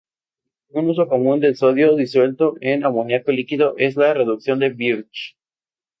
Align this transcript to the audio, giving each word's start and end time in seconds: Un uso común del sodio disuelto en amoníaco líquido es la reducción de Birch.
Un 0.71 0.87
uso 0.89 1.07
común 1.07 1.41
del 1.41 1.55
sodio 1.55 1.95
disuelto 1.95 2.55
en 2.59 2.83
amoníaco 2.85 3.31
líquido 3.31 3.75
es 3.77 3.97
la 3.97 4.15
reducción 4.15 4.57
de 4.57 4.71
Birch. 4.71 5.37